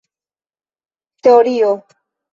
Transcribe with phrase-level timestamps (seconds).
[1.21, 1.77] teorio